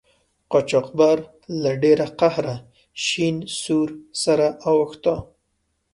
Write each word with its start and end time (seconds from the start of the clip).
قاچاقبر 0.51 1.17
له 1.61 1.71
ډیره 1.83 2.07
قهره 2.19 2.55
شین 3.05 3.35
سور 3.61 3.89
سره 4.23 4.47
اوښته. 4.67 5.15